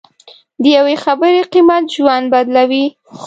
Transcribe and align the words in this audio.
د 0.61 0.63
یوې 0.77 0.95
خبرې 1.03 1.41
قیمت 1.53 1.83
ژوند 1.95 2.25
بدلوي. 2.33 2.85